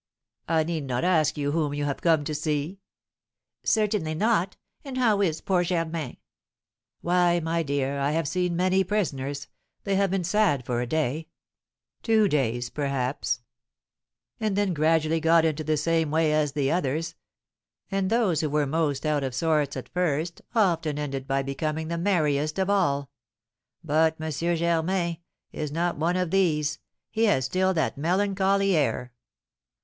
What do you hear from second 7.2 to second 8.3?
my dear, I have